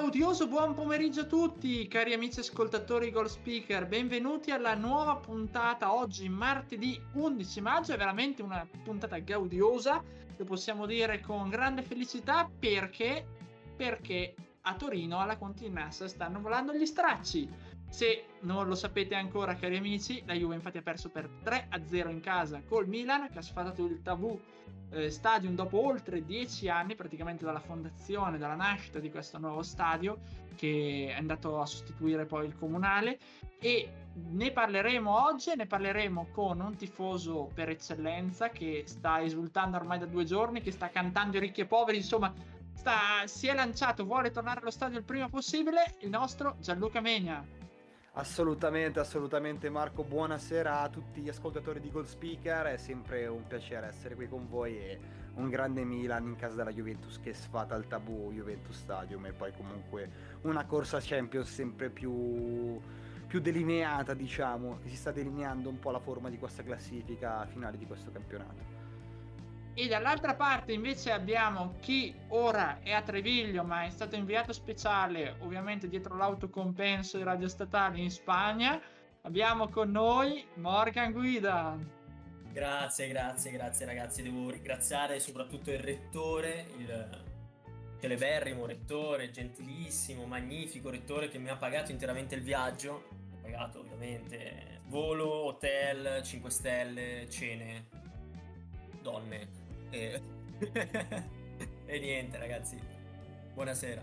[0.00, 3.86] Gaudioso buon pomeriggio a tutti, cari amici ascoltatori Goal Speaker.
[3.86, 7.92] Benvenuti alla nuova puntata oggi, martedì 11 maggio.
[7.92, 10.02] È veramente una puntata gaudiosa,
[10.38, 13.26] lo possiamo dire con grande felicità perché,
[13.76, 17.46] perché a Torino alla Continassa stanno volando gli stracci.
[17.90, 21.84] Se non lo sapete ancora, cari amici, la Juve infatti ha perso per 3 a
[21.84, 24.40] 0 in casa col Milan, che ha sfatato il tabù
[24.92, 30.18] eh, stadium dopo oltre dieci anni, praticamente dalla fondazione, dalla nascita di questo nuovo stadio,
[30.54, 33.18] che è andato a sostituire poi il comunale.
[33.58, 39.98] E ne parleremo oggi, ne parleremo con un tifoso per eccellenza che sta esultando ormai
[39.98, 42.32] da due giorni, che sta cantando i ricchi e poveri, insomma.
[42.72, 47.59] Sta, si è lanciato, vuole tornare allo stadio il prima possibile, il nostro Gianluca Megna.
[48.14, 53.86] Assolutamente, assolutamente Marco, buonasera a tutti gli ascoltatori di Gold Speaker, è sempre un piacere
[53.86, 54.98] essere qui con voi e
[55.34, 59.52] un grande Milan in casa della Juventus che sfata il tabù Juventus Stadium e poi
[59.52, 60.10] comunque
[60.42, 62.80] una corsa Champions sempre più,
[63.28, 67.78] più delineata diciamo, che si sta delineando un po' la forma di questa classifica finale
[67.78, 68.79] di questo campionato.
[69.80, 75.36] E dall'altra parte invece abbiamo chi ora è a Treviglio, ma è stato inviato speciale,
[75.38, 78.78] ovviamente dietro l'autocompenso di Radio Statale in Spagna.
[79.22, 81.78] Abbiamo con noi Morgan Guida.
[82.52, 84.22] Grazie, grazie, grazie ragazzi.
[84.22, 87.24] Devo ringraziare soprattutto il rettore, il
[88.02, 93.08] celeberrimo rettore, gentilissimo, magnifico rettore che mi ha pagato interamente il viaggio.
[93.32, 97.86] Ho pagato ovviamente volo, hotel, 5 stelle, cene,
[99.00, 99.59] donne
[99.90, 100.20] e...
[101.86, 102.78] e niente, ragazzi.
[103.54, 104.02] Buonasera.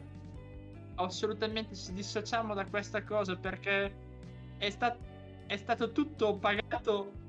[0.96, 3.94] Assolutamente ci dissociamo da questa cosa perché
[4.58, 4.98] è, sta-
[5.46, 7.26] è stato tutto pagato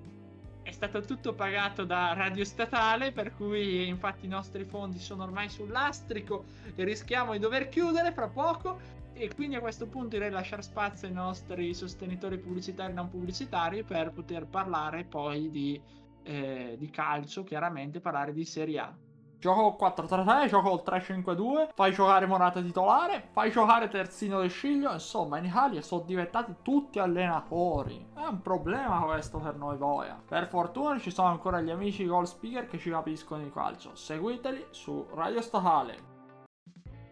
[0.69, 5.49] è stato tutto pagato da Radio Statale, per cui infatti i nostri fondi sono ormai
[5.49, 8.79] sul lastrico e rischiamo di dover chiudere fra poco.
[9.15, 13.83] E quindi a questo punto direi lasciare spazio ai nostri sostenitori pubblicitari e non pubblicitari
[13.83, 15.81] per poter parlare poi di
[16.23, 18.97] eh, di calcio, chiaramente parlare di Serie A.
[19.41, 25.45] Gioco 4-3-3, gioco 3-5-2, fai giocare Morata titolare, fai giocare Terzino del Sciglio, insomma in
[25.45, 28.05] Italia sono diventati tutti allenatori.
[28.17, 30.21] È un problema questo per noi boia.
[30.27, 33.95] Per fortuna ci sono ancora gli amici goal speaker che ci capiscono di calcio.
[33.95, 36.17] Seguiteli su Radio Statale.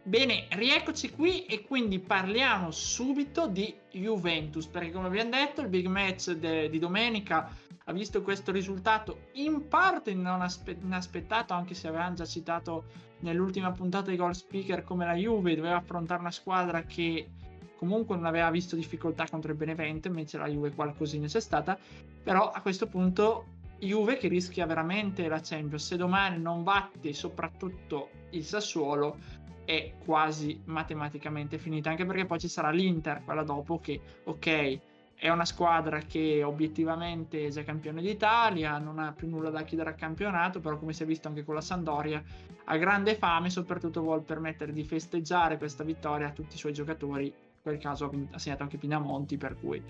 [0.02, 5.86] Bene, rieccoci qui e quindi parliamo subito di Juventus, perché come abbiamo detto il big
[5.86, 7.50] match de- di domenica
[7.88, 12.84] ha visto questo risultato in parte non aspe- inaspettato, anche se avevamo già citato
[13.20, 17.28] nell'ultima puntata di Goal Speaker come la Juve doveva affrontare una squadra che
[17.76, 21.78] comunque non aveva visto difficoltà contro il Benevento, invece la Juve qualcosina c'è stata,
[22.22, 28.10] però a questo punto Juve che rischia veramente la Champions, se domani non batte soprattutto
[28.30, 29.18] il Sassuolo
[29.64, 34.80] è quasi matematicamente finita, anche perché poi ci sarà l'Inter, quella dopo che ok
[35.18, 39.90] è una squadra che obiettivamente è già campione d'Italia, non ha più nulla da chiedere
[39.90, 42.22] al campionato, però come si è visto anche con la Sandoria,
[42.64, 46.74] ha grande fame e soprattutto vuole permettere di festeggiare questa vittoria a tutti i suoi
[46.74, 47.32] giocatori, in
[47.62, 49.82] quel caso ha segnato anche Pinamonti, per cui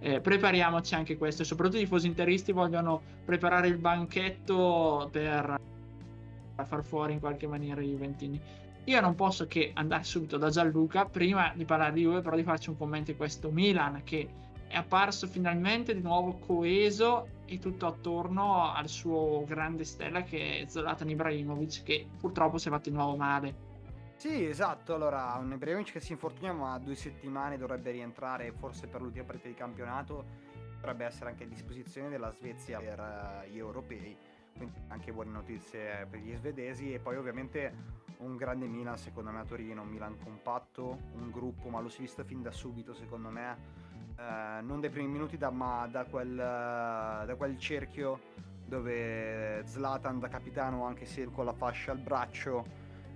[0.00, 5.58] eh, prepariamoci anche questo e soprattutto i tifosi interisti vogliono preparare il banchetto per
[6.62, 8.40] far fuori in qualche maniera i Juventini.
[8.84, 12.42] Io non posso che andare subito da Gianluca, prima di parlare di Juve, però di
[12.42, 14.28] farci un commento di questo Milan che
[14.68, 20.66] è apparso finalmente di nuovo coeso e tutto attorno al suo grande stella che è
[20.66, 23.66] Zlatan Ibrahimovic che purtroppo si è fatto di nuovo male.
[24.16, 29.00] Sì, esatto, allora un Ibrahimovic che si infortunia ma due settimane dovrebbe rientrare forse per
[29.00, 30.48] l'ultima partita di campionato
[30.78, 34.16] dovrebbe essere anche a disposizione della Svezia per uh, gli europei.
[34.56, 36.92] Quindi anche buone notizie per gli svedesi.
[36.92, 41.68] E poi ovviamente un grande Milan secondo me a Torino, un Milan compatto, un gruppo
[41.68, 43.86] ma lo si è visto fin da subito secondo me
[44.18, 48.20] eh, non dai primi minuti, da, ma da quel, da quel cerchio
[48.66, 52.64] dove Zlatan da capitano, anche se con la fascia al braccio,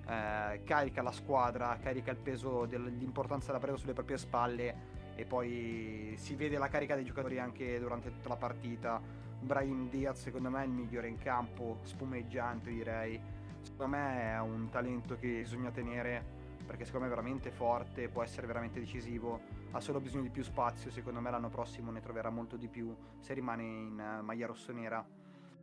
[0.06, 6.14] eh, carica la squadra, carica il peso dell'importanza della presa sulle proprie spalle e poi
[6.16, 9.00] si vede la carica dei giocatori anche durante tutta la partita.
[9.40, 13.20] Brahim Diaz secondo me è il migliore in campo, spumeggiante direi.
[13.60, 18.22] Secondo me è un talento che bisogna tenere perché secondo me è veramente forte, può
[18.22, 19.40] essere veramente decisivo
[19.72, 22.94] ha solo bisogno di più spazio, secondo me l'anno prossimo ne troverà molto di più
[23.18, 25.04] se rimane in uh, maglia rossonera.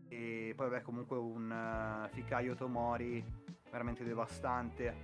[0.08, 3.24] E poi vabbè comunque un uh, Fikayo Tomori
[3.70, 4.96] veramente devastante,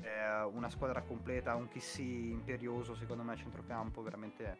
[0.00, 4.58] eh, una squadra completa, un Kissi imperioso secondo me a centrocampo, veramente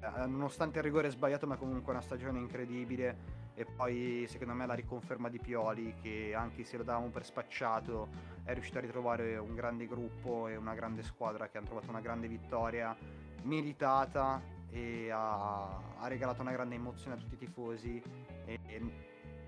[0.00, 4.72] eh, nonostante il rigore sbagliato ma comunque una stagione incredibile e poi secondo me la
[4.72, 8.08] riconferma di Pioli che anche se lo davamo per spacciato
[8.42, 12.00] è riuscito a ritrovare un grande gruppo e una grande squadra che hanno trovato una
[12.00, 12.96] grande vittoria
[13.42, 14.40] meritata
[14.70, 18.02] e ha, ha regalato una grande emozione a tutti i tifosi.
[18.46, 18.82] E, e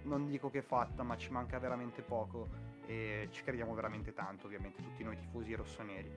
[0.02, 2.48] non dico che è fatta ma ci manca veramente poco
[2.84, 6.10] e ci crediamo veramente tanto ovviamente tutti noi tifosi rossoneri.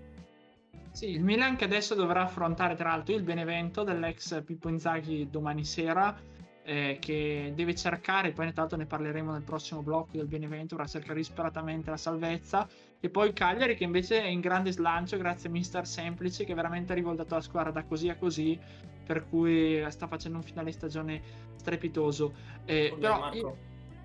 [0.91, 5.63] Sì, il Milan che adesso dovrà affrontare tra l'altro il Benevento dell'ex Pippo Inzaghi domani
[5.63, 6.33] sera
[6.65, 10.87] eh, che deve cercare, poi tra l'altro ne parleremo nel prossimo blocco del Benevento, dovrà
[10.87, 12.67] cercare disperatamente la salvezza.
[12.99, 16.91] E poi Cagliari che invece è in grande slancio grazie a Mister Semplice che veramente
[16.91, 18.59] ha rivoltato la squadra da così a così
[19.05, 21.21] per cui sta facendo un finale stagione
[21.55, 22.33] strepitoso.
[22.65, 23.57] Eh, però io...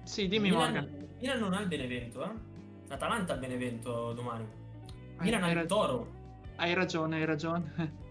[0.03, 1.09] sì dimmi Milan, Morgan.
[1.19, 2.93] Milan non ha il Benevento eh?
[2.93, 4.47] Atalanta ha il Benevento domani.
[5.21, 6.19] Milan ha il Toro.
[6.57, 8.09] Hai ragione hai ragione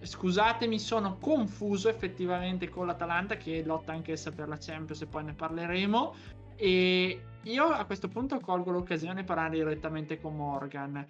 [0.00, 5.34] Scusatemi, sono confuso effettivamente con l'Atalanta che lotta anch'essa per la Champions e poi ne
[5.34, 6.14] parleremo.
[6.56, 11.06] E io a questo punto colgo l'occasione per parlare direttamente con Morgan.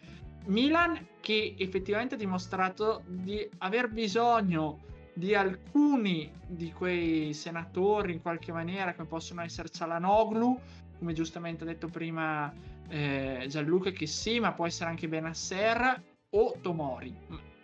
[0.47, 4.81] Milan che effettivamente ha dimostrato di aver bisogno
[5.13, 10.59] di alcuni di quei senatori in qualche maniera come possono essere Cialanoglu,
[10.99, 12.53] come giustamente ha detto prima
[12.89, 17.17] eh, Gianluca che sì, ma può essere anche Benasser o Tomori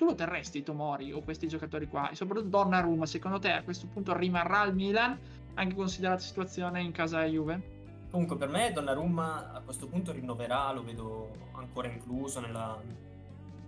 [0.04, 2.10] tu lo terresti Tomori o questi giocatori qua?
[2.10, 5.18] E soprattutto Donnarumma, secondo te a questo punto rimarrà al Milan,
[5.54, 7.72] anche considerata la situazione in casa Juve?
[8.10, 12.78] Comunque per me Donnarumma a questo punto rinnoverà, lo vedo ancora incluso nella,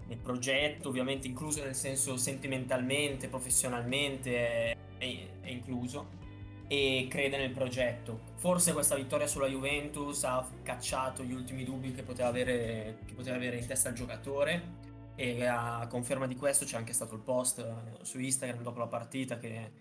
[0.06, 6.24] nel progetto, ovviamente incluso nel senso sentimentalmente, professionalmente è, è, è incluso
[6.68, 8.20] e crede nel progetto.
[8.34, 13.36] Forse questa vittoria sulla Juventus ha cacciato gli ultimi dubbi che poteva avere, che poteva
[13.36, 14.84] avere in testa il giocatore
[15.16, 18.86] e a conferma di questo c'è anche stato il post eh, su Instagram dopo la
[18.86, 19.72] partita che,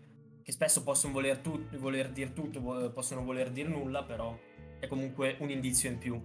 [0.42, 4.36] che spesso possono voler, tu, voler dire tutto, possono voler dire nulla, però
[4.80, 6.20] è comunque un indizio in più.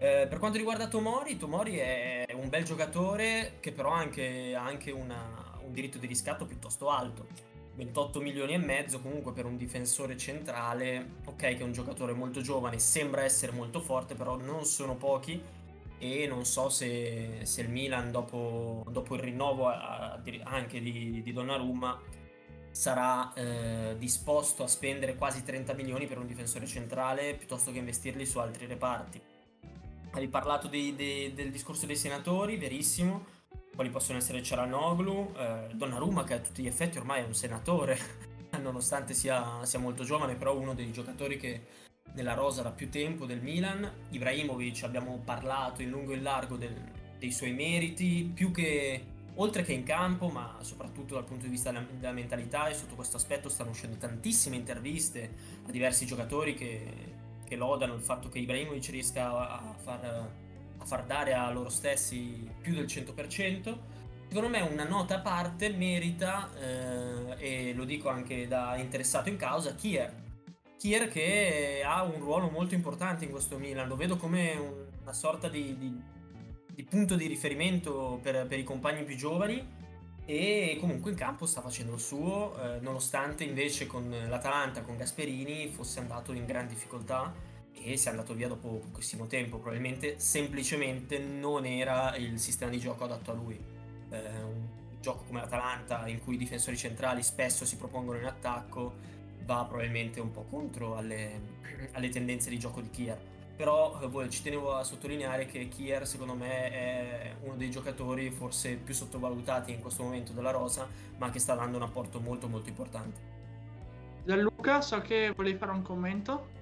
[0.00, 4.92] Eh, per quanto riguarda Tomori, Tomori è un bel giocatore che però anche, ha anche
[4.92, 7.26] una, un diritto di riscatto piuttosto alto.
[7.74, 12.40] 28 milioni e mezzo comunque per un difensore centrale, ok che è un giocatore molto
[12.40, 15.40] giovane, sembra essere molto forte, però non sono pochi
[15.98, 22.00] e non so se, se il Milan dopo, dopo il rinnovo anche di, di Donnarumma
[22.70, 28.24] sarà eh, disposto a spendere quasi 30 milioni per un difensore centrale piuttosto che investirli
[28.24, 29.20] su altri reparti.
[30.12, 33.26] Hai parlato dei, dei, del discorso dei senatori, verissimo,
[33.74, 37.98] quali possono essere Cialanoglu, eh, Donnarumma che a tutti gli effetti ormai è un senatore,
[38.62, 41.66] nonostante sia, sia molto giovane, però uno dei giocatori che
[42.14, 43.90] nella rosa da più tempo del Milan.
[44.10, 46.74] Ibrahimovic abbiamo parlato in lungo e in largo del,
[47.18, 51.70] dei suoi meriti, più che oltre che in campo, ma soprattutto dal punto di vista
[51.70, 55.30] della, della, mentalità e sotto questo aspetto stanno uscendo tantissime interviste
[55.66, 56.82] a diversi giocatori che,
[57.44, 60.04] che lodano il fatto che Ibrahimovic riesca a far,
[60.78, 63.78] a far dare a loro stessi più del 100%.
[64.28, 69.36] Secondo me una nota a parte merita, eh, e lo dico anche da interessato in
[69.36, 70.12] causa, Kier,
[70.78, 75.48] Kier che ha un ruolo molto importante in questo Milan, lo vedo come una sorta
[75.48, 76.00] di, di,
[76.72, 79.76] di punto di riferimento per, per, i compagni più giovani
[80.24, 85.66] e comunque in campo sta facendo il suo, eh, nonostante invece con l'Atalanta, con Gasperini,
[85.66, 87.34] fosse andato in gran difficoltà
[87.72, 93.02] e sia andato via dopo pochissimo tempo, probabilmente semplicemente non era il sistema di gioco
[93.02, 93.58] adatto a lui.
[94.10, 94.66] Eh, un
[95.00, 99.16] gioco come l'Atalanta in cui i difensori centrali spesso si propongono in attacco
[99.48, 101.40] va probabilmente un po' contro alle,
[101.92, 103.18] alle tendenze di gioco di Kier.
[103.56, 108.76] Però eh, ci tenevo a sottolineare che Kier secondo me è uno dei giocatori forse
[108.76, 110.86] più sottovalutati in questo momento della rosa,
[111.16, 113.36] ma che sta dando un apporto molto molto importante.
[114.24, 116.56] Gianluca, so che volevi fare un commento.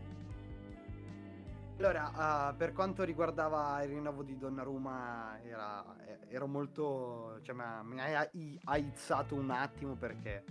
[1.78, 5.84] Allora, uh, per quanto riguardava il rinnovo di Donnarumma, era,
[6.28, 7.40] ero molto.
[7.42, 8.30] cioè, mi ha
[8.64, 10.44] aizzato un attimo perché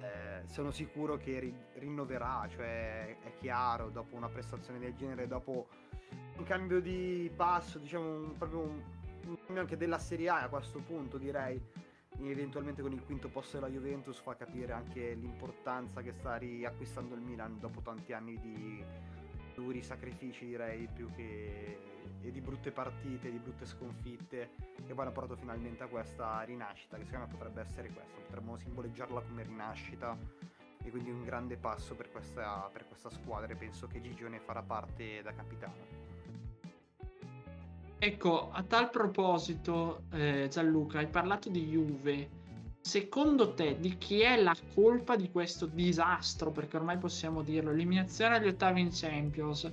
[0.00, 5.68] eh, sono sicuro che ri- rinnoverà, cioè è chiaro, dopo una prestazione del genere, dopo
[6.36, 8.82] un cambio di passo, diciamo un, proprio un,
[9.26, 11.60] un cambio anche della Serie A a questo punto direi,
[12.18, 17.20] eventualmente con il quinto posto della Juventus fa capire anche l'importanza che sta riacquistando il
[17.20, 18.84] Milan dopo tanti anni di
[19.60, 21.78] duri sacrifici direi più che
[22.22, 24.50] e di brutte partite, di brutte sconfitte
[24.86, 28.56] che poi hanno portato finalmente a questa rinascita che secondo me potrebbe essere questo, potremmo
[28.56, 30.16] simboleggiarla come rinascita
[30.82, 34.62] e quindi un grande passo per questa, per questa squadra e penso che Gigione farà
[34.62, 36.08] parte da capitano.
[37.98, 42.39] Ecco, a tal proposito, eh, Gianluca, hai parlato di Juve.
[42.82, 46.50] Secondo te, di chi è la colpa di questo disastro?
[46.50, 49.70] Perché ormai possiamo dirlo: eliminazione agli ottavi in Champions,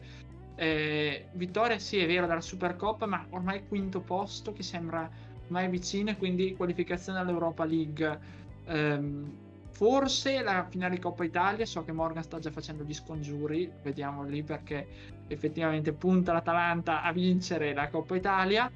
[0.56, 5.10] eh, vittoria, sì, è vero, dalla Supercoppa, ma ormai quinto posto che sembra
[5.48, 8.20] mai vicino, quindi qualificazione all'Europa League.
[8.66, 9.46] Eh,
[9.78, 14.24] Forse la finale di Coppa Italia, so che Morgan sta già facendo gli scongiuri, vediamo
[14.24, 14.88] lì perché
[15.28, 18.72] effettivamente punta l'Atalanta a vincere la Coppa Italia.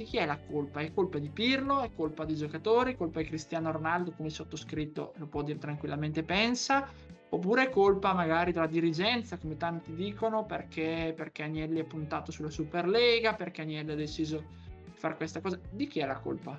[0.00, 0.80] Di chi è la colpa?
[0.80, 1.82] È colpa di Pirlo?
[1.82, 2.94] È colpa dei giocatori?
[2.94, 6.88] È colpa di Cristiano Ronaldo, come sottoscritto lo può dire tranquillamente pensa?
[7.28, 12.48] Oppure è colpa magari della dirigenza, come tanti dicono, perché, perché Agnelli è puntato sulla
[12.48, 14.42] Superlega, perché Agnelli ha deciso
[14.86, 15.60] di fare questa cosa?
[15.70, 16.58] Di chi è la colpa?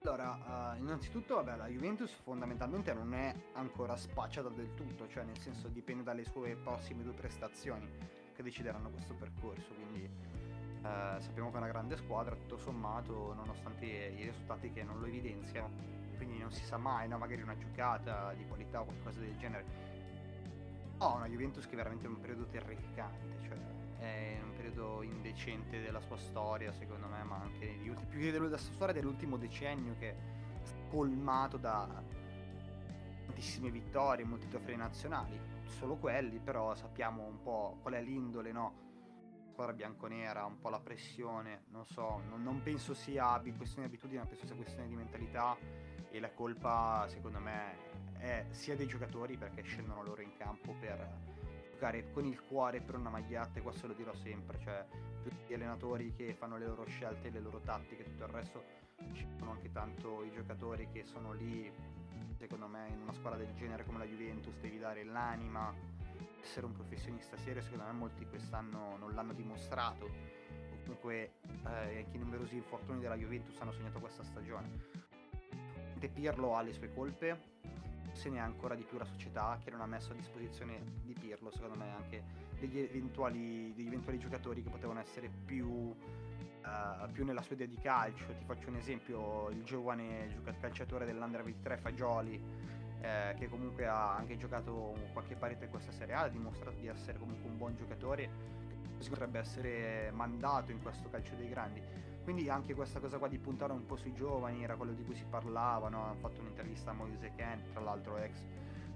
[0.00, 5.38] Allora, uh, innanzitutto, vabbè, la Juventus fondamentalmente non è ancora spacciata del tutto, cioè nel
[5.38, 7.88] senso dipende dalle sue prossime due prestazioni
[8.34, 10.35] che decideranno questo percorso, quindi
[10.86, 15.06] uh, sappiamo che è una grande squadra, tutto sommato, nonostante i risultati che non lo
[15.06, 15.70] evidenziano,
[16.16, 17.18] quindi non si sa mai, no?
[17.18, 19.94] magari una giocata di qualità o qualcosa del genere.
[20.98, 23.56] No, una Juventus che è veramente un periodo terrificante, cioè
[23.98, 28.30] è un periodo indecente della sua storia, secondo me, ma anche negli ultimi, più che
[28.30, 30.16] della sua storia dell'ultimo decennio che è
[30.88, 31.86] colmato da
[33.26, 38.85] tantissime vittorie, molti trofei nazionali, solo quelli, però sappiamo un po' qual è l'indole, no?
[39.56, 44.20] Squadra bianconera, un po' la pressione, non so, non, non penso sia questione di abitudine,
[44.20, 45.56] ma penso sia questione di mentalità
[46.10, 51.10] e la colpa, secondo me, è sia dei giocatori perché scendono loro in campo per
[51.70, 54.84] giocare con il cuore per una maglietta e questo lo dirò sempre, cioè
[55.22, 58.62] tutti gli allenatori che fanno le loro scelte, le loro tattiche, tutto il resto,
[59.14, 61.72] ci sono anche tanto i giocatori che sono lì,
[62.36, 65.95] secondo me in una squadra del genere come la Juventus devi dare l'anima,
[66.46, 71.32] essere un professionista serio, secondo me molti quest'anno non l'hanno dimostrato, o comunque
[71.66, 75.04] eh, anche i numerosi infortuni della Juventus hanno segnato questa stagione.
[75.98, 77.54] De Pirlo ha le sue colpe,
[78.12, 81.14] se ne ha ancora di più la società che non ha messo a disposizione di
[81.14, 82.22] Pirlo, secondo me, anche
[82.58, 87.78] degli eventuali, degli eventuali giocatori che potevano essere più, uh, più, nella sua idea di
[87.78, 88.24] calcio.
[88.38, 92.40] Ti faccio un esempio, il giovane calciatore dell'Under 23 Fagioli,
[93.06, 96.88] eh, che comunque ha anche giocato qualche parete in questa Serie A, ha dimostrato di
[96.88, 98.28] essere comunque un buon giocatore,
[98.98, 101.82] che potrebbe essere mandato in questo calcio dei grandi
[102.26, 105.14] quindi anche questa cosa qua di puntare un po' sui giovani era quello di cui
[105.14, 106.06] si parlava, no?
[106.06, 108.42] hanno fatto un'intervista a Moise Ken, tra l'altro ex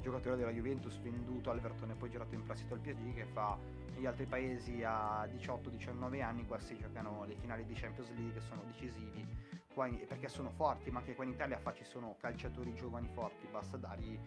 [0.00, 3.56] giocatore della Juventus venduto all'Everton e poi girato in prestito al PSG che fa
[3.94, 8.62] negli altri paesi a 18-19 anni qua si giocano le finali di Champions League, sono
[8.66, 9.26] decisivi
[9.86, 13.46] in, perché sono forti, ma anche qua in Italia fa ci sono calciatori giovani forti,
[13.50, 14.18] basta dargli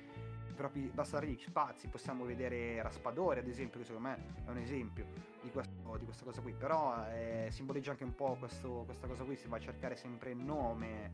[0.54, 5.06] propri, basta dargli spazi, possiamo vedere Raspadori ad esempio, che secondo me è un esempio
[5.42, 9.24] di, questo, di questa cosa qui, però eh, simboleggia anche un po' questo, questa cosa
[9.24, 11.14] qui, si va a cercare sempre il nome,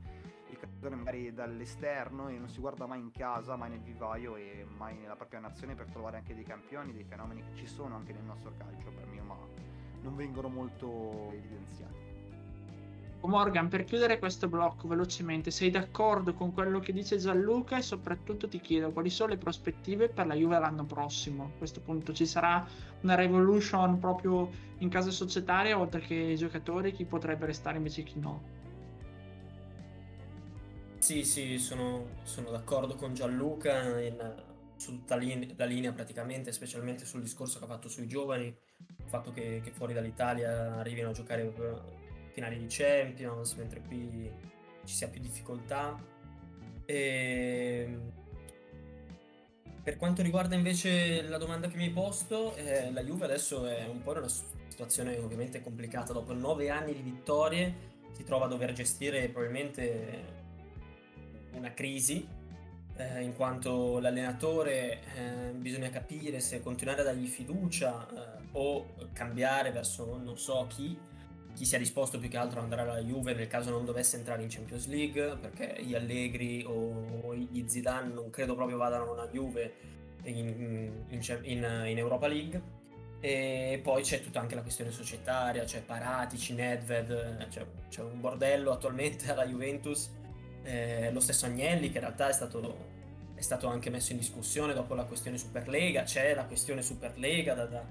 [0.49, 4.65] il calciatore magari dall'esterno e non si guarda mai in casa, mai nel vivaio e
[4.65, 8.13] mai nella propria nazione per trovare anche dei campioni, dei fenomeni che ci sono anche
[8.13, 9.37] nel nostro calcio per me, ma
[10.01, 12.08] non vengono molto evidenziati.
[13.27, 18.47] Morgan, per chiudere questo blocco velocemente, sei d'accordo con quello che dice Gianluca e soprattutto
[18.47, 21.51] ti chiedo quali sono le prospettive per la Juve l'anno prossimo?
[21.53, 22.65] A questo punto ci sarà
[23.01, 24.49] una revolution proprio
[24.79, 28.57] in casa societaria oltre che i giocatori, chi potrebbe restare invece chi no?
[30.99, 34.35] Sì, sì, sono, sono d'accordo con Gianluca in,
[34.75, 39.31] su tutta la linea praticamente, specialmente sul discorso che ha fatto sui giovani, il fatto
[39.31, 41.43] che, che fuori dall'Italia arrivino a giocare
[42.39, 44.31] finali di Champions, mentre qui
[44.85, 46.01] ci sia più difficoltà.
[46.85, 47.85] E...
[47.85, 48.11] Ehm,
[49.83, 53.87] per quanto riguarda invece la domanda che mi hai posto, eh, la Juve adesso è
[53.87, 56.13] un po' in una situazione ovviamente complicata.
[56.13, 60.37] Dopo nove anni di vittorie si trova a dover gestire probabilmente
[61.53, 62.27] una crisi,
[62.97, 69.71] eh, in quanto l'allenatore eh, bisogna capire se continuare a dargli fiducia eh, o cambiare
[69.71, 70.95] verso non so chi
[71.53, 74.41] chi sia disposto più che altro ad andare alla Juve nel caso non dovesse entrare
[74.41, 79.73] in Champions League, perché gli Allegri o gli Zidane non credo proprio vadano alla Juve
[80.23, 82.77] in, in, in, in Europa League.
[83.21, 88.71] E poi c'è tutta anche la questione societaria, c'è Paratici, Nedved, c'è, c'è un bordello
[88.71, 90.09] attualmente alla Juventus.
[90.63, 92.77] Eh, lo stesso Agnelli che in realtà è stato,
[93.35, 97.65] è stato, anche messo in discussione dopo la questione Superlega, c'è la questione Superlega da,
[97.65, 97.85] da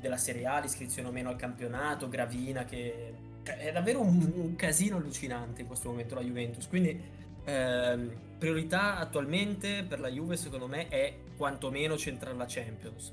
[0.00, 4.54] della Serie A, l'iscrizione o meno al campionato, Gravina che cioè, è davvero un, un
[4.56, 6.68] casino allucinante in questo momento la Juventus.
[6.68, 7.00] Quindi
[7.44, 13.12] ehm, priorità attualmente per la Juve secondo me è quantomeno centrare la Champions.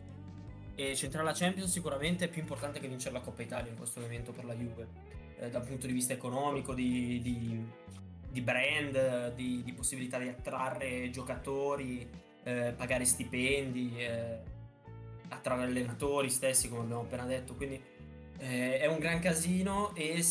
[0.75, 4.00] E centrare la Champions sicuramente è più importante che vincere la Coppa Italia in questo
[4.00, 4.88] momento per la Juve,
[5.39, 7.62] eh, dal punto di vista economico, di, di,
[8.31, 12.09] di brand, di, di, possibilità di attrarre giocatori,
[12.43, 14.39] eh, pagare stipendi, eh,
[15.29, 17.55] attrarre allenatori stessi, come abbiamo appena detto.
[17.55, 17.81] Quindi
[18.38, 20.24] eh, è un gran casino e,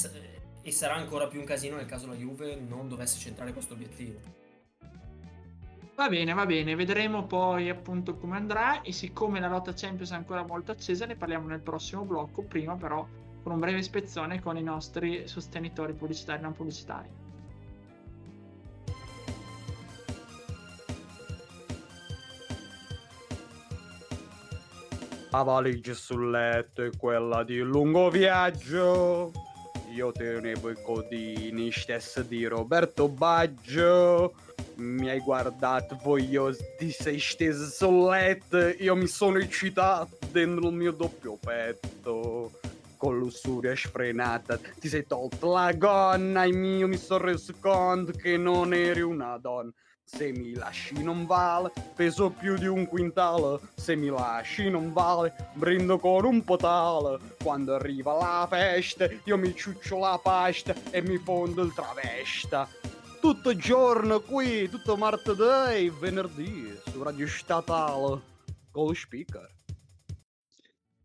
[0.63, 4.21] e sarà ancora più un casino nel caso la Juve non dovesse centrare questo obiettivo.
[5.95, 10.15] Va bene, va bene, vedremo poi appunto come andrà e siccome la lotta Champions è
[10.15, 13.05] ancora molto accesa ne parliamo nel prossimo blocco, prima però
[13.43, 17.09] con un breve ispezione con i nostri sostenitori pubblicitari e non pubblicitari.
[25.31, 29.33] La valigia sul letto è quella di lungo viaggio.
[29.95, 34.35] Io tenevo i codini stessi di Roberto Baggio
[34.79, 40.75] mi hai guardato, voglio ti sei steso sul letto, io mi sono eccitato dentro il
[40.75, 42.53] mio doppio petto.
[42.97, 48.37] Con lussuria sfrenata ti sei tolto la gonna e io mi sono reso conto che
[48.37, 49.73] non eri una donna.
[50.11, 53.61] Se mi lasci non vale, peso più di un quintale.
[53.75, 57.19] Se mi lasci non vale, brindo con un potale.
[57.43, 62.67] Quando arriva la festa, io mi ciuccio la pasta e mi fondo il travesta
[63.21, 68.23] tutto giorno qui, tutto martedì, venerdì, su Radio Statale,
[68.71, 69.51] con lo speaker.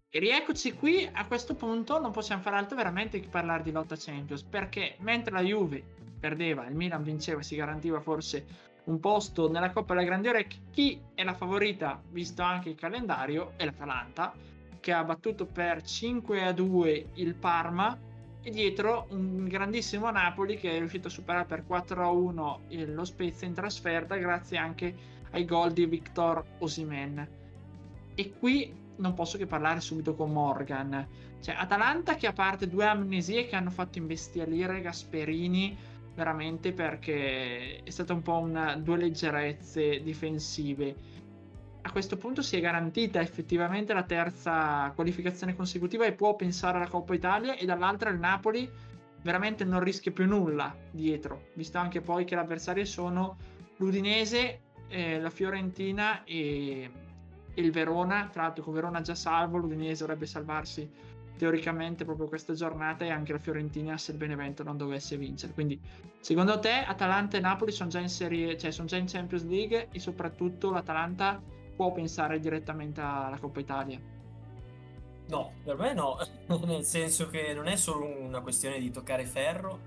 [0.10, 3.96] E rieccoci qui, a questo punto non possiamo fare altro veramente che parlare di lotta
[3.98, 5.84] Champions, perché mentre la Juve
[6.20, 10.62] perdeva, il Milan vinceva e si garantiva forse un posto nella Coppa della Grandi Orecchie,
[10.72, 14.34] chi è la favorita, visto anche il calendario, è l'Atalanta,
[14.80, 17.98] che ha battuto per 5 a 2 il Parma
[18.42, 23.48] e dietro un grandissimo Napoli che è riuscito a superare per 4-1 a lo Spezia
[23.48, 24.94] in trasferta grazie anche
[25.32, 27.28] ai gol di Victor Osimen
[28.16, 31.08] e qui non posso che parlare subito con Morgan.
[31.42, 35.76] Cioè Atalanta che a parte due amnesie che hanno fatto imbestialire Gasperini
[36.16, 40.96] veramente perché è stata un po' una, due leggerezze difensive.
[41.82, 46.88] A questo punto si è garantita effettivamente la terza qualificazione consecutiva e può pensare alla
[46.88, 48.70] Coppa Italia e dall'altra il Napoli
[49.22, 53.38] veramente non rischia più nulla dietro, visto anche poi che l'avversario sono
[53.78, 56.90] l'Udinese, eh, la Fiorentina e,
[57.54, 60.90] e, il Verona, tra l'altro con Verona già salvo, l'Udinese dovrebbe salvarsi
[61.38, 65.54] teoricamente proprio questa giornata e anche la Fiorentina se il Benevento non dovesse vincere.
[65.54, 65.80] Quindi
[66.20, 69.90] secondo te Atalanta e Napoli sono già in serie, cioè sono già in Champions League
[69.92, 71.42] e soprattutto l'Atalanta
[71.76, 74.00] può pensare direttamente alla Coppa Italia.
[75.28, 76.18] No, per me no,
[76.66, 79.80] nel senso che non è solo una questione di toccare ferro,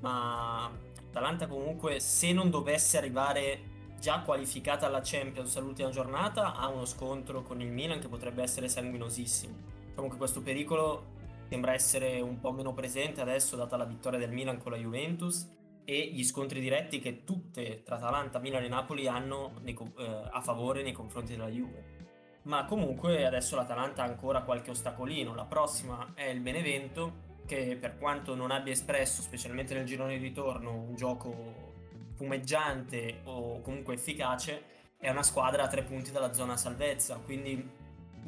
[0.00, 0.70] ma
[1.08, 7.42] Atalanta comunque se non dovesse arrivare già qualificata alla Champions all'ultima giornata ha uno scontro
[7.42, 9.76] con il Milan che potrebbe essere sanguinosissimo.
[9.98, 11.06] Comunque questo pericolo
[11.48, 15.50] sembra essere un po' meno presente adesso data la vittoria del Milan con la Juventus
[15.84, 20.40] e gli scontri diretti che tutte tra Atalanta, Milan e Napoli hanno nei, eh, a
[20.40, 21.96] favore nei confronti della Juve.
[22.42, 25.34] Ma comunque adesso l'Atalanta ha ancora qualche ostacolino.
[25.34, 30.22] La prossima è il Benevento, che per quanto non abbia espresso, specialmente nel girone di
[30.22, 31.72] ritorno, un gioco
[32.14, 34.62] fumeggiante o comunque efficace,
[34.96, 37.77] è una squadra a tre punti dalla zona salvezza, quindi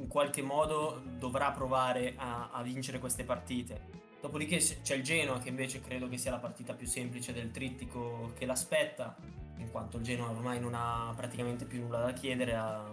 [0.01, 5.49] in qualche modo dovrà provare a, a vincere queste partite Dopodiché c'è il Genoa che
[5.49, 9.17] invece credo che sia la partita più semplice del trittico che l'aspetta,
[9.57, 12.85] in quanto il Genoa ormai non ha praticamente più nulla da chiedere a,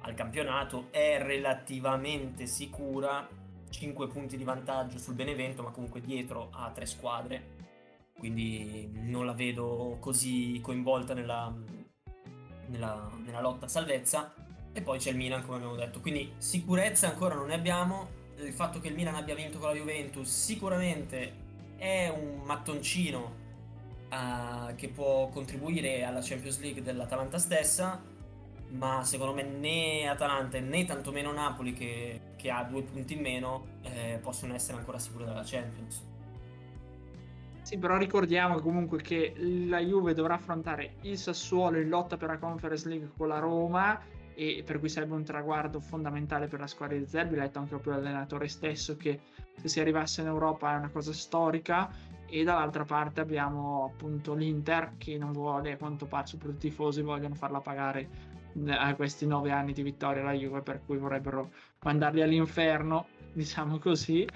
[0.00, 3.26] al campionato, è relativamente sicura,
[3.70, 7.54] 5 punti di vantaggio sul Benevento, ma comunque dietro ha tre squadre,
[8.18, 11.54] quindi non la vedo così coinvolta nella,
[12.66, 14.34] nella, nella lotta a salvezza.
[14.76, 18.08] E poi c'è il Milan, come abbiamo detto, quindi sicurezza ancora non ne abbiamo.
[18.36, 21.32] Il fatto che il Milan abbia vinto con la Juventus sicuramente
[21.78, 23.34] è un mattoncino
[24.10, 28.02] uh, che può contribuire alla Champions League dell'Atalanta stessa,
[28.72, 33.78] ma secondo me né Atalanta né tantomeno Napoli che, che ha due punti in meno
[33.80, 36.04] eh, possono essere ancora sicure della Champions.
[37.62, 42.36] Sì, però ricordiamo comunque che la Juve dovrà affrontare il Sassuolo in lotta per la
[42.36, 46.96] Conference League con la Roma e per cui sarebbe un traguardo fondamentale per la squadra
[46.96, 47.36] di Zerbi.
[47.36, 49.20] Letto anche proprio l'allenatore stesso che
[49.56, 51.90] se si arrivasse in Europa è una cosa storica.
[52.28, 57.00] E dall'altra parte abbiamo appunto l'Inter che non vuole, a quanto pare, soprattutto i tifosi
[57.00, 58.34] vogliono farla pagare
[58.68, 61.50] a questi nove anni di vittoria alla Juve, per cui vorrebbero
[61.82, 63.06] mandarli all'inferno.
[63.36, 64.26] diciamo così.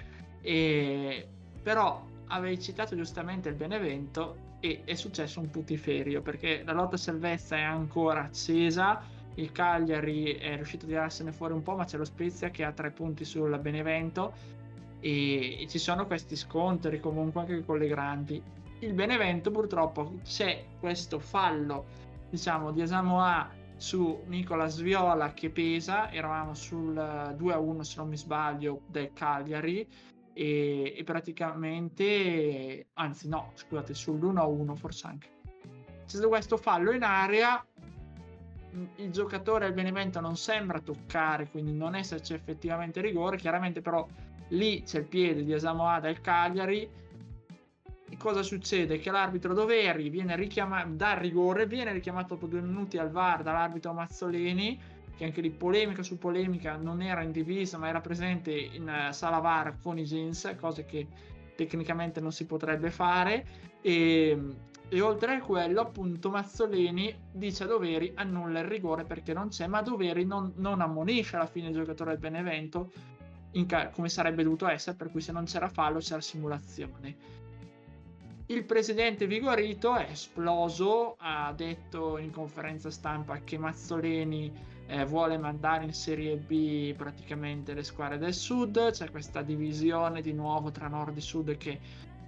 [0.41, 1.27] E...
[1.61, 7.57] Però avevi citato giustamente il Benevento e è successo un putiferio perché la lotta salvezza
[7.57, 9.03] è ancora accesa.
[9.35, 12.71] Il Cagliari è riuscito a tirarsene fuori un po', ma c'è lo Spezia che ha
[12.71, 14.33] tre punti sul Benevento
[14.99, 18.41] e, ci sono questi scontri comunque anche con le grandi.
[18.79, 21.85] Il Benevento purtroppo c'è questo fallo,
[22.29, 28.81] diciamo, di Asamoah su Nicola Sviola che pesa, eravamo sul 2-1 se non mi sbaglio
[28.87, 29.87] del Cagliari
[30.33, 35.29] e, e praticamente, anzi no, scusate, sull'1-1 forse anche.
[36.05, 37.65] C'è stato questo fallo in area,
[38.95, 44.07] il giocatore del Benevento non sembra toccare, quindi non esserci effettivamente rigore, chiaramente però
[44.49, 46.89] lì c'è il piede di Asamoah del Cagliari.
[48.09, 48.99] E cosa succede?
[48.99, 53.93] Che l'arbitro Doveri viene richiamato dal rigore, viene richiamato dopo due minuti al VAR dall'arbitro
[53.93, 54.79] Mazzoleni,
[55.15, 59.13] che anche lì polemica su polemica non era in divisa, ma era presente in uh,
[59.13, 61.07] sala VAR con i jeans, cose che
[61.55, 63.45] tecnicamente non si potrebbe fare.
[63.81, 64.37] E,
[64.93, 69.65] e oltre a quello, appunto, Mazzoleni dice a Doveri annulla il rigore perché non c'è,
[69.65, 72.91] ma Doveri non, non ammonisce alla fine il giocatore del Benevento
[73.65, 77.15] ca- come sarebbe dovuto essere, per cui se non c'era fallo c'era simulazione.
[78.47, 84.51] Il presidente Vigorito è esploso, ha detto in conferenza stampa che Mazzoleni
[84.87, 90.33] eh, vuole mandare in Serie B praticamente le squadre del sud, c'è questa divisione di
[90.33, 91.79] nuovo tra nord e sud che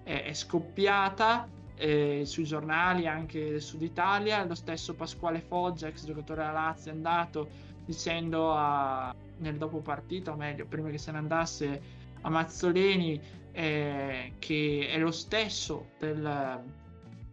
[0.04, 6.06] è, è scoppiata eh, sui giornali anche del sud Italia, lo stesso Pasquale Foggia, ex
[6.06, 7.48] giocatore della Lazio, è andato
[7.86, 11.82] dicendo a, nel dopo partita, o meglio, prima che se ne andasse
[12.22, 16.62] a Mazzoleni, eh, che è lo stesso del,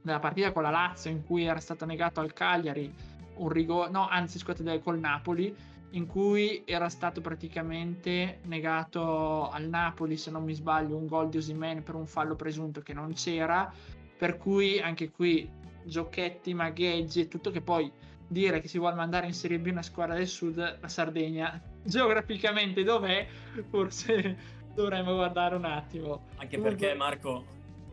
[0.02, 2.92] della partita con la Lazio in cui era stato negato al Cagliari
[3.40, 5.54] un rigore, no, anzi, scusate, col Napoli,
[5.90, 11.38] in cui era stato praticamente negato al Napoli, se non mi sbaglio, un gol di
[11.38, 13.72] Osimen per un fallo presunto che non c'era,
[14.20, 15.50] per cui anche qui
[15.82, 17.90] giochetti, magheggi e tutto che poi
[18.28, 22.82] dire che si vuole mandare in Serie B una squadra del sud, la Sardegna geograficamente
[22.82, 23.26] dov'è,
[23.70, 24.36] forse
[24.76, 26.26] dovremmo guardare un attimo.
[26.36, 27.46] Anche perché Marco,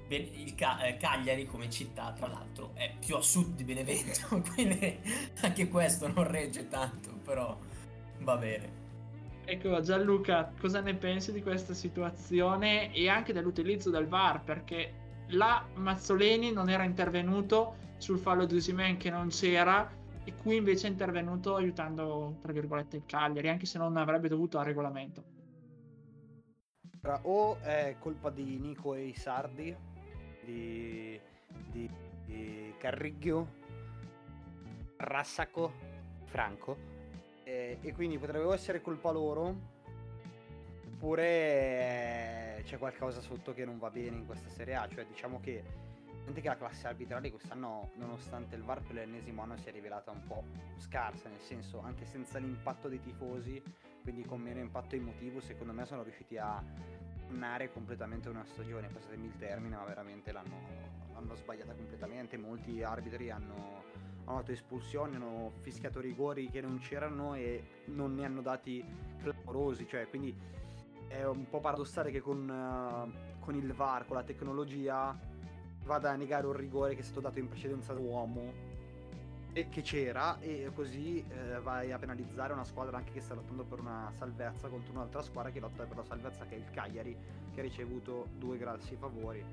[0.09, 4.99] il eh, Cagliari come città, tra l'altro, è più a sud di Benevento, quindi
[5.43, 7.57] anche questo non regge tanto, però
[8.19, 8.85] va bene.
[9.45, 14.43] Ecco Gianluca, cosa ne pensi di questa situazione e anche dell'utilizzo del VAR?
[14.43, 19.89] Perché la Mazzoleni non era intervenuto sul fallo di Usimen che non c'era
[20.23, 24.59] e qui invece è intervenuto aiutando, tra virgolette, il Cagliari, anche se non avrebbe dovuto
[24.59, 25.23] a regolamento.
[27.21, 29.73] O è colpa di Nico e i Sardi,
[30.43, 31.17] di,
[31.71, 31.89] di,
[32.25, 33.47] di Carriggio,
[34.97, 35.71] Rassaco,
[36.25, 36.75] Franco,
[37.45, 39.55] e, e quindi potrebbe essere colpa loro,
[40.87, 45.63] oppure c'è qualcosa sotto che non va bene in questa Serie A, cioè diciamo che
[46.33, 50.21] che la classe arbitrale quest'anno, nonostante il VAR per l'ennesimo anno, si è rivelata un
[50.27, 50.43] po'
[50.75, 53.63] scarsa, nel senso anche senza l'impatto dei tifosi,
[54.01, 56.61] quindi con meno impatto emotivo, secondo me sono riusciti a
[57.21, 60.59] tornare completamente una stagione, passatemi il termine, ma veramente l'hanno,
[61.13, 62.35] l'hanno sbagliata completamente.
[62.35, 63.83] Molti arbitri hanno,
[64.25, 68.83] hanno dato espulsioni, hanno fischiato rigori che non c'erano e non ne hanno dati
[69.21, 70.35] clamorosi, cioè quindi
[71.07, 75.17] è un po' paradossale che con, uh, con il VAR, con la tecnologia
[75.83, 78.75] vada a negare un rigore che è stato dato in precedenza all'uomo
[79.53, 83.63] e che c'era e così eh, vai a penalizzare una squadra anche che sta lottando
[83.63, 87.17] per una salvezza contro un'altra squadra che lotta per la salvezza che è il Cagliari
[87.53, 89.43] che ha ricevuto due grossi favori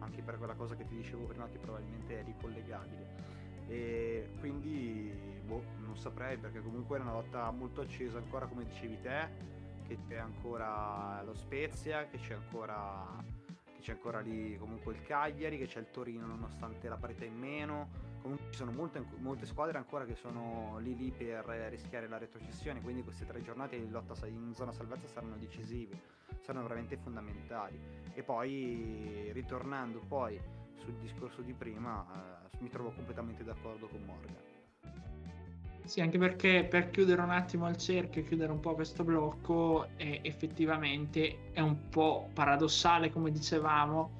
[0.00, 3.32] anche per quella cosa che ti dicevo prima che probabilmente è ricollegabile.
[3.66, 5.10] E quindi
[5.46, 9.98] boh, non saprei perché comunque è una lotta molto accesa ancora come dicevi te che
[10.08, 13.42] c'è ancora lo Spezia che c'è ancora
[13.84, 17.90] c'è ancora lì comunque il Cagliari, che c'è il Torino nonostante la parità in meno,
[18.22, 22.80] comunque ci sono molte, molte squadre ancora che sono lì lì per rischiare la retrocessione,
[22.80, 26.00] quindi queste tre giornate in lotta in zona salvezza saranno decisive,
[26.40, 27.78] saranno veramente fondamentali.
[28.14, 30.40] E poi ritornando poi
[30.76, 34.53] sul discorso di prima, eh, mi trovo completamente d'accordo con Morgan.
[35.86, 40.20] Sì, anche perché per chiudere un attimo il cerchio, chiudere un po' questo blocco, eh,
[40.22, 44.12] effettivamente è un po' paradossale, come dicevamo,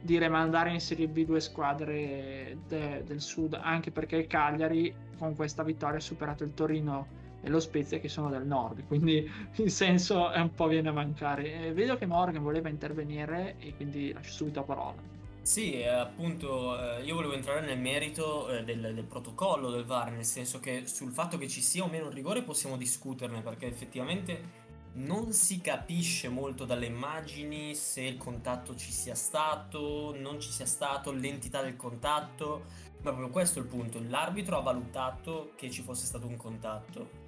[0.00, 5.34] dire mandare in Serie B due squadre de- del sud, anche perché il Cagliari con
[5.36, 9.24] questa vittoria ha superato il Torino e lo Spezia che sono del nord, quindi
[9.56, 11.66] il senso è un po' viene a mancare.
[11.68, 15.13] Eh, vedo che Morgan voleva intervenire e quindi lascio subito la parola.
[15.44, 20.10] Sì, eh, appunto, eh, io volevo entrare nel merito eh, del, del protocollo del VAR,
[20.10, 23.66] nel senso che sul fatto che ci sia o meno un rigore possiamo discuterne, perché
[23.66, 24.62] effettivamente
[24.94, 30.64] non si capisce molto dalle immagini se il contatto ci sia stato, non ci sia
[30.64, 32.64] stato, l'entità del contatto,
[33.02, 34.00] ma proprio questo è il punto.
[34.02, 37.23] L'arbitro ha valutato che ci fosse stato un contatto.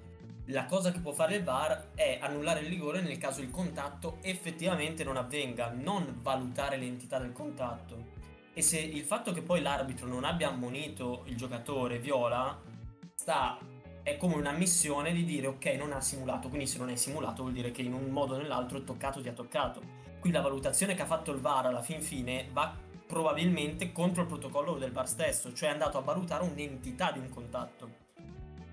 [0.51, 4.19] La cosa che può fare il VAR è annullare il rigore nel caso il contatto
[4.21, 8.15] effettivamente non avvenga, non valutare l'entità del contatto.
[8.53, 12.57] E se il fatto che poi l'arbitro non abbia ammonito il giocatore viola,
[13.13, 13.57] sta
[14.01, 17.41] è come una missione di dire ok non ha simulato, quindi se non è simulato
[17.41, 19.81] vuol dire che in un modo o nell'altro toccato ti ha toccato.
[20.21, 22.73] Qui la valutazione che ha fatto il VAR alla fin fine va
[23.05, 27.27] probabilmente contro il protocollo del VAR stesso, cioè è andato a valutare un'entità di un
[27.27, 28.06] contatto.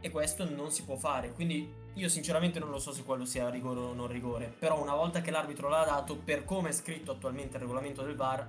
[0.04, 3.48] E questo non si può fare, quindi io sinceramente non lo so se quello sia
[3.48, 7.12] rigore o non rigore, però una volta che l'arbitro l'ha dato, per come è scritto
[7.12, 8.46] attualmente il regolamento del VAR,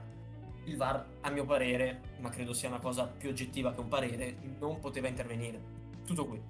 [0.65, 4.35] il VAR, a mio parere, ma credo sia una cosa più oggettiva che un parere,
[4.59, 5.57] non poteva intervenire.
[6.05, 6.41] Tutto qui.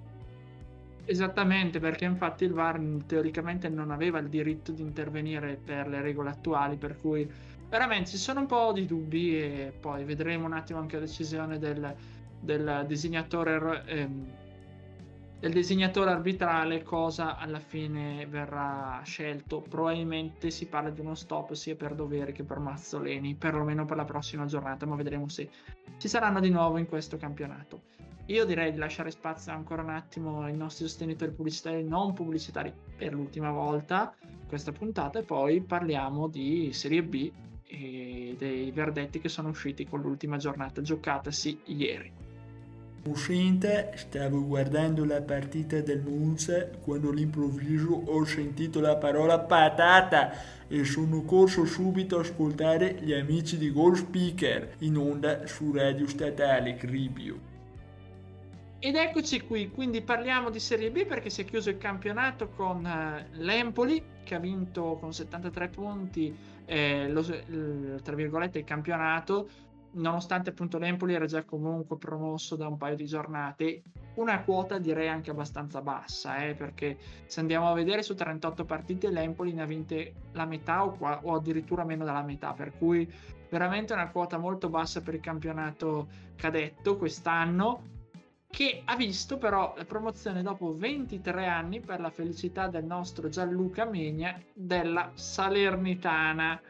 [1.04, 6.30] Esattamente, perché infatti il VAR teoricamente non aveva il diritto di intervenire per le regole
[6.30, 7.30] attuali, per cui
[7.68, 11.60] veramente ci sono un po' di dubbi e poi vedremo un attimo anche la decisione
[11.60, 11.94] del,
[12.40, 14.44] del disegnatore ehm,
[15.38, 19.60] del disegnatore arbitrale cosa alla fine verrà scelto.
[19.60, 24.04] Probabilmente si parla di uno stop sia per dovere che per Mazzoleni, perlomeno per la
[24.04, 25.48] prossima giornata, ma vedremo se
[25.98, 27.82] ci saranno di nuovo in questo campionato.
[28.26, 33.12] Io direi di lasciare spazio ancora un attimo ai nostri sostenitori pubblicitari non pubblicitari per
[33.12, 34.12] l'ultima volta
[34.48, 37.30] questa puntata e poi parliamo di Serie B
[37.68, 42.25] e dei verdetti che sono usciti con l'ultima giornata giocatasi ieri.
[43.06, 50.32] Uscente, stavo guardando la partita del Monza quando all'improvviso ho sentito la parola patata
[50.66, 56.08] e sono corso subito a ascoltare gli amici di Gold Speaker in onda su Radio
[56.08, 57.54] Statale Cribio.
[58.78, 62.84] Ed eccoci qui, quindi parliamo di Serie B perché si è chiuso il campionato con
[62.84, 69.48] uh, l'Empoli che ha vinto con 73 punti eh, lo, il, il campionato,
[69.96, 73.82] nonostante appunto l'Empoli era già comunque promosso da un paio di giornate,
[74.14, 79.10] una quota direi anche abbastanza bassa, eh, perché se andiamo a vedere su 38 partite
[79.10, 83.10] l'Empoli ne ha vinte la metà o, qua, o addirittura meno della metà, per cui
[83.48, 87.94] veramente una quota molto bassa per il campionato cadetto quest'anno
[88.48, 93.84] che ha visto però la promozione dopo 23 anni per la felicità del nostro Gianluca
[93.84, 96.60] Megna della Salernitana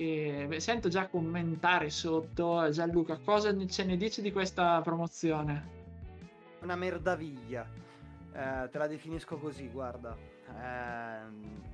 [0.00, 2.70] che sento già commentare sotto.
[2.70, 5.78] Gianluca cosa ce ne dici di questa promozione?
[6.62, 7.68] Una merdaviglia.
[8.32, 10.16] Eh, te la definisco così guarda.
[10.48, 11.68] Eh,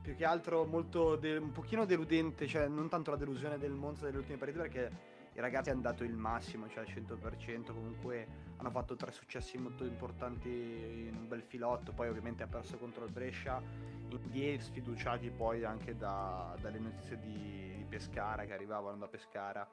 [0.00, 4.04] più che altro molto de- un pochino deludente cioè non tanto la delusione del Monza
[4.04, 4.90] delle ultime partite perché
[5.34, 9.84] i ragazzi hanno dato il massimo, cioè al 100%, comunque hanno fatto tre successi molto
[9.84, 15.30] importanti in un bel filotto, poi ovviamente ha perso contro il Brescia, in 10 sfiduciati
[15.30, 19.66] poi anche da, dalle notizie di, di, Pescara che arrivavano da Pescara,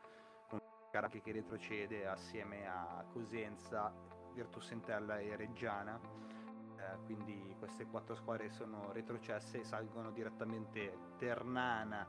[0.48, 3.94] con Pescara che, che retrocede assieme a Cosenza,
[4.34, 6.00] Virtus Entella e Reggiana.
[6.78, 12.08] Eh, quindi queste quattro squadre sono retrocesse e salgono direttamente Ternana,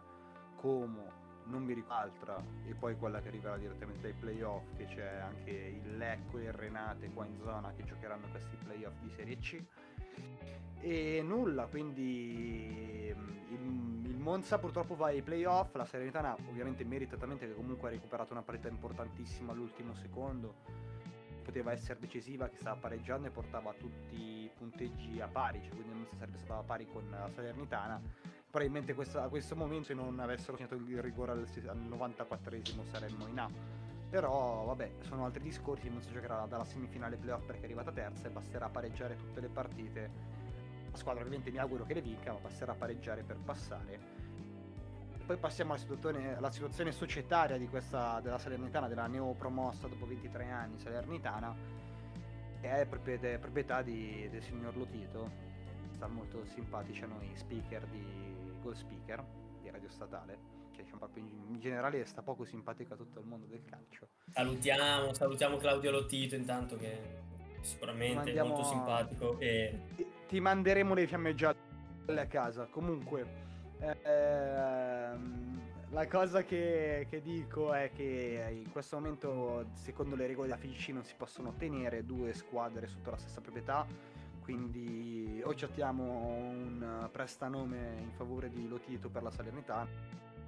[0.55, 1.89] Como, non mi ricordo.
[1.91, 6.45] Altra e poi quella che arriverà direttamente ai playoff che c'è anche il Lecco e
[6.45, 9.63] il Renate qua in zona che giocheranno questi playoff di Serie C.
[10.81, 13.13] E nulla quindi
[13.49, 18.33] il, il Monza purtroppo va ai playoff la Serenitana ovviamente meritatamente che comunque ha recuperato
[18.33, 20.55] una partita importantissima all'ultimo secondo
[21.43, 25.93] poteva essere decisiva che stava pareggiando e portava tutti i punteggi a pari cioè quindi
[25.93, 28.01] non sarebbe stata a pari con la Salernitana
[28.51, 33.27] probabilmente questo, a questo momento se non avessero segnato il rigore al, al 94esimo saremmo
[33.29, 33.49] in A.
[34.11, 38.27] Però vabbè sono altri discorsi non si giocherà dalla semifinale playoff perché è arrivata terza
[38.27, 40.11] e basterà pareggiare tutte le partite.
[40.91, 44.19] La squadra ovviamente mi auguro che le vinca ma basterà pareggiare per passare.
[45.25, 50.81] Poi passiamo alla situazione, alla situazione societaria questa, della Salernitana della neopromossa dopo 23 anni
[50.81, 51.55] Salernitana
[52.61, 55.31] che è proprietà, proprietà di, del signor Lotito.
[55.93, 58.30] Sta molto simpatici a noi speaker di
[58.61, 59.25] Goal Speaker
[59.61, 60.39] di Radio Statale,
[60.73, 64.09] che proprio in, generale sta poco simpatico a tutto il mondo del calcio.
[64.31, 67.19] Salutiamo, salutiamo Claudio Lottito intanto che
[67.61, 68.49] sicuramente Mandiamo...
[68.49, 69.81] è molto simpatico e...
[69.95, 71.59] Ti, ti manderemo le fiammeggiate
[72.07, 72.67] a casa.
[72.67, 73.27] Comunque,
[73.79, 80.61] ehm, la cosa che, che, dico è che in questo momento, secondo le regole della
[80.61, 83.87] FIC, non si possono ottenere due squadre sotto la stessa proprietà
[84.51, 89.89] quindi o accettiamo un prestanome in favore di Lotito per la Salernitana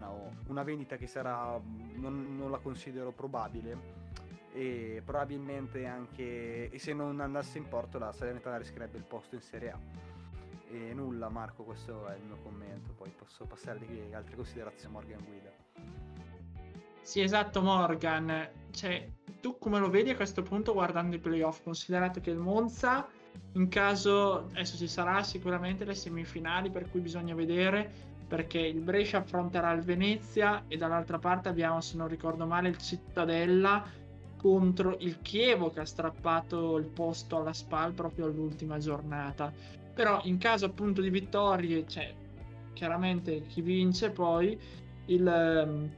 [0.01, 1.61] o una vendita che sarà
[1.95, 4.01] non, non la considero probabile
[4.53, 9.41] e probabilmente anche e se non andasse in porto la Salernitana rischierebbe il posto in
[9.41, 9.79] Serie A
[10.69, 15.25] E nulla Marco, questo è il mio commento, poi posso passare di altre considerazioni Morgan
[15.25, 15.53] Guida.
[17.01, 19.09] Sì, esatto Morgan, cioè
[19.41, 23.09] tu come lo vedi a questo punto guardando i playoff, considerato che il Monza
[23.55, 29.18] in caso adesso ci sarà sicuramente le semifinali per cui bisogna vedere perché il Brescia
[29.18, 33.85] affronterà il Venezia e dall'altra parte abbiamo se non ricordo male il Cittadella
[34.38, 39.53] contro il Chievo che ha strappato il posto alla SPAL proprio all'ultima giornata.
[39.95, 42.12] Però in caso appunto di vittorie cioè
[42.73, 44.59] chiaramente chi vince poi
[45.07, 45.90] il, ehm,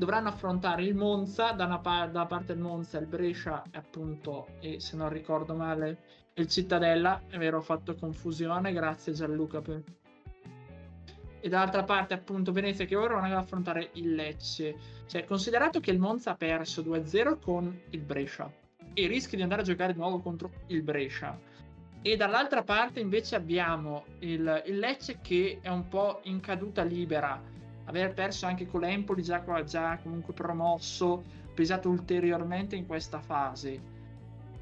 [0.00, 4.96] dovranno affrontare il Monza da pa- da parte il Monza il Brescia appunto e se
[4.96, 5.98] non ricordo male
[6.34, 7.24] il Cittadella.
[7.28, 9.82] È vero ho fatto confusione grazie Gianluca per...
[11.40, 14.74] e dall'altra parte appunto Venezia che ora ad affrontare il Lecce.
[15.06, 18.50] Cioè considerato che il Monza ha perso 2-0 con il Brescia
[18.94, 21.38] e rischi di andare a giocare di nuovo contro il Brescia.
[22.00, 27.49] E dall'altra parte invece abbiamo il, il Lecce che è un po' in caduta libera
[27.90, 31.22] aver perso anche con l'Empoli già, già comunque promosso
[31.54, 33.98] pesato ulteriormente in questa fase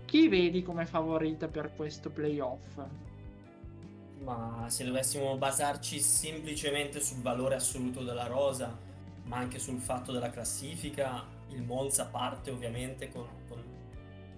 [0.09, 2.81] chi vedi come favorita per questo playoff?
[4.21, 8.75] Ma se dovessimo basarci semplicemente sul valore assoluto della rosa,
[9.25, 13.63] ma anche sul fatto della classifica, il Monza parte ovviamente con, con,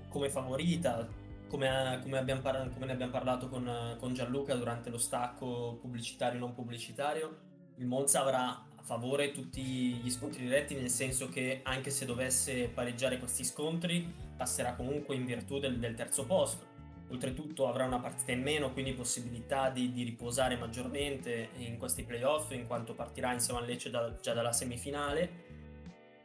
[0.08, 1.06] come favorita,
[1.46, 6.40] come, come, abbiamo par- come, ne abbiamo parlato con, con Gianluca durante lo stacco pubblicitario
[6.40, 7.48] non pubblicitario.
[7.76, 13.18] Il Monza avrà favore tutti gli scontri diretti, nel senso che anche se dovesse pareggiare
[13.20, 16.66] questi scontri, passerà comunque in virtù del, del terzo posto.
[17.10, 22.50] Oltretutto avrà una partita in meno, quindi possibilità di, di riposare maggiormente in questi playoff,
[22.50, 25.30] in quanto partirà insieme al Lecce da, già dalla semifinale.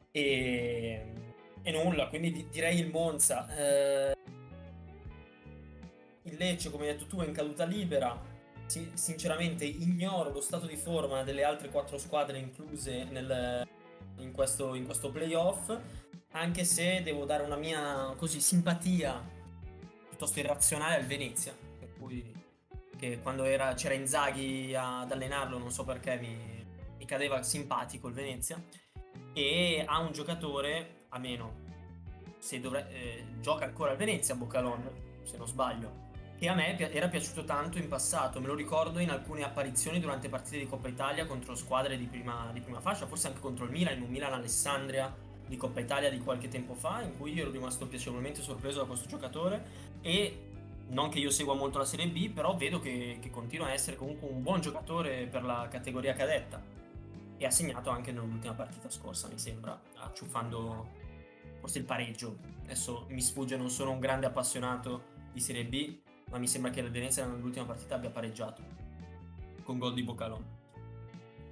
[0.10, 1.14] E,
[1.62, 3.48] e nulla, quindi di, direi il Monza.
[3.56, 4.16] Eh,
[6.24, 8.34] il Lecce, come hai detto tu, è in caduta libera
[8.66, 13.68] sinceramente ignoro lo stato di forma delle altre quattro squadre incluse nel,
[14.18, 15.76] in, questo, in questo playoff,
[16.32, 19.34] anche se devo dare una mia così simpatia
[20.10, 22.34] piuttosto irrazionale al Venezia, per cui
[22.98, 26.66] che quando era, c'era Inzaghi ad allenarlo non so perché mi,
[26.98, 28.62] mi cadeva simpatico il Venezia.
[29.34, 31.64] E ha un giocatore a meno
[32.38, 34.90] se dovre- eh, gioca ancora al Venezia Boccalon
[35.24, 36.05] se non sbaglio
[36.38, 40.28] che a me era piaciuto tanto in passato, me lo ricordo in alcune apparizioni durante
[40.28, 43.72] partite di Coppa Italia contro squadre di prima, di prima fascia, forse anche contro il
[43.72, 45.14] Milan, in un Milan Alessandria
[45.48, 48.86] di Coppa Italia di qualche tempo fa, in cui io ero rimasto piacevolmente sorpreso da
[48.86, 50.52] questo giocatore e
[50.88, 53.96] non che io segua molto la Serie B, però vedo che, che continua a essere
[53.96, 56.62] comunque un buon giocatore per la categoria cadetta
[57.38, 61.04] e ha segnato anche nell'ultima partita scorsa, mi sembra, acciuffando
[61.60, 62.38] forse il pareggio.
[62.64, 65.98] Adesso mi sfugge, non sono un grande appassionato di Serie B,
[66.30, 68.62] ma mi sembra che il Venezia nell'ultima partita abbia pareggiato
[69.64, 70.46] con gol di Boccalon.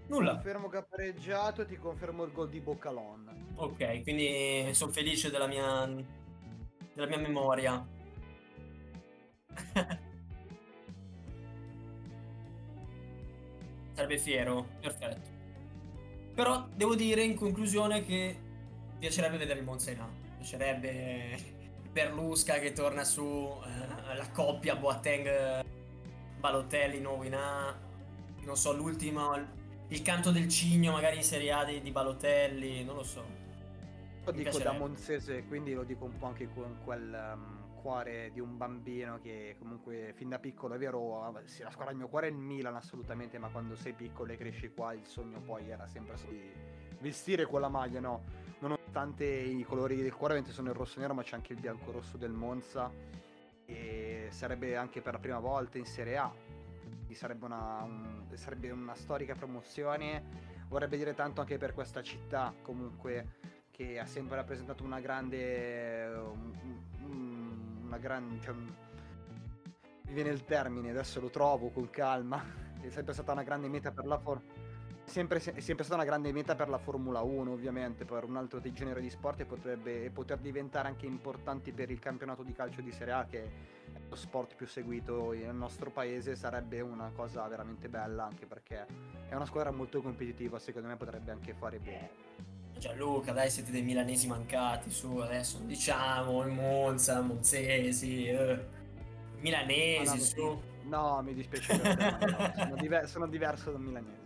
[0.07, 0.33] Nulla.
[0.33, 3.53] Confermo che ha pareggiato e ti confermo il gol di Boccalon.
[3.55, 5.85] Ok, quindi sono felice della mia,
[6.93, 7.85] della mia memoria.
[13.93, 15.29] Sarebbe fiero, perfetto.
[16.33, 18.35] Però devo dire in conclusione che
[18.97, 20.09] piacerebbe vedere il A.
[20.37, 21.52] Piacerebbe
[21.93, 25.63] Berlusca che torna su eh, la coppia Boateng
[26.39, 27.77] Balotelli nuovo in A
[28.41, 29.37] non so l'ultimo
[29.89, 33.23] il canto del cigno magari in Serie A di, di Balotelli non lo so.
[34.25, 38.39] Lo dico da Monzese quindi lo dico un po' anche con quel um, cuore di
[38.39, 42.27] un bambino che comunque fin da piccolo è vero sì, la squadra del mio cuore
[42.27, 45.87] è il Milan assolutamente ma quando sei piccolo e cresci qua il sogno poi era
[45.87, 46.51] sempre di
[47.01, 48.23] vestire quella maglia no
[48.67, 52.17] nonostante i colori del cuore sono il rosso nero ma c'è anche il bianco rosso
[52.17, 52.91] del Monza
[53.65, 56.33] e sarebbe anche per la prima volta in Serie A.
[57.13, 60.23] Sarebbe una, un, sarebbe una storica promozione.
[60.67, 63.35] Vorrebbe dire tanto anche per questa città comunque
[63.69, 66.11] che ha sempre rappresentato una grande
[67.01, 72.43] una grande cioè, mi viene il termine adesso lo trovo con calma
[72.81, 74.52] è sempre stata una grande meta per la Formula
[75.05, 78.61] sempre, è sempre stata una grande meta per la Formula 1, ovviamente, per un altro
[78.61, 82.91] genere di sport e potrebbe poter diventare anche importanti per il campionato di calcio di
[82.91, 83.49] Serie A, che è
[84.09, 88.85] lo sport più seguito nel nostro paese, sarebbe una cosa veramente bella, anche perché
[89.27, 92.09] è una squadra molto competitiva, secondo me potrebbe anche fare bene.
[92.77, 98.65] Gianluca, dai, siete dei milanesi mancati, su, adesso diciamo, il Monza, Monzesi, eh.
[99.39, 100.61] milanesi, no, su.
[100.83, 104.22] No, mi dispiace per te, no, sono, diver- sono diverso da milanese.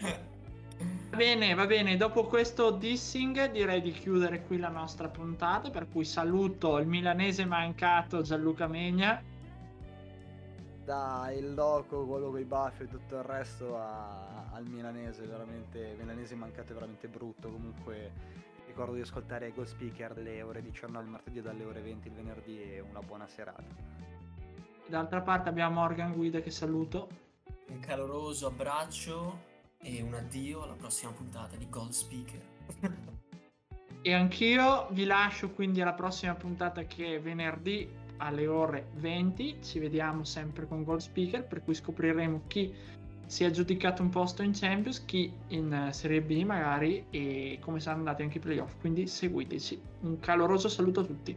[0.00, 5.88] Va bene, va bene, dopo questo dissing direi di chiudere qui la nostra puntata, per
[5.88, 9.22] cui saluto il milanese mancato Gianluca Megna.
[10.84, 16.34] dal loco, quello con i baffi e tutto il resto a- al milanese, veramente, milanese
[16.34, 18.10] mancato è veramente brutto, comunque
[18.66, 22.14] ricordo di ascoltare Ghost Speaker dalle ore 19 il martedì e dalle ore 20 il
[22.14, 23.64] venerdì e una buona serata.
[24.86, 27.08] D'altra parte abbiamo Morgan Guida che saluto.
[27.68, 29.38] Un caloroso abbraccio
[29.80, 32.40] e un addio alla prossima puntata di Gold Speaker.
[34.00, 37.86] E anch'io vi lascio quindi alla prossima puntata che è venerdì
[38.18, 39.58] alle ore 20.
[39.60, 42.72] Ci vediamo sempre con Gold Speaker, per cui scopriremo chi
[43.26, 48.04] si è aggiudicato un posto in Champions, chi in Serie B magari e come saranno
[48.04, 48.78] andati anche i playoff.
[48.80, 49.80] Quindi seguiteci.
[50.02, 51.36] Un caloroso saluto a tutti.